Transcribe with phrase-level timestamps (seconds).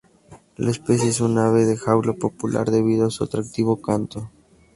[0.57, 4.31] La especie es un ave de jaula popular debido a su atractivo canto.